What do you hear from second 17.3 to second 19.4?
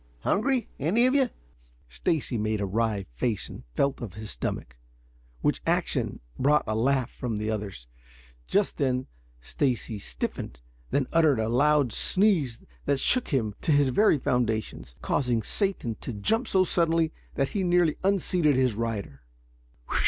that he nearly unseated his rider.